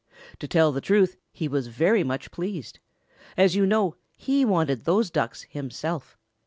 To 0.39 0.47
tell 0.47 0.71
the 0.71 0.81
truth, 0.81 1.15
he 1.31 1.47
was 1.47 1.67
very 1.67 2.03
much 2.03 2.31
pleased. 2.31 2.79
As 3.37 3.55
you 3.55 3.67
know, 3.67 3.97
he 4.17 4.43
wanted 4.43 4.83
those 4.85 5.11
Ducks 5.11 5.43
himself. 5.43 6.17